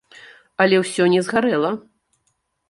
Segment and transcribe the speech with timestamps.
[0.65, 1.71] Але ўсё не згарэла.